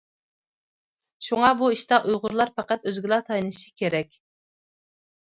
شۇڭا 1.25 1.51
بۇ 1.61 1.69
ئىشتا 1.77 2.01
ئۇيغۇرلار 2.09 2.55
پەقەت 2.59 2.91
ئۆزىگىلا 2.93 3.23
تايىنىشى 3.31 3.81
كېرەك. 3.85 4.21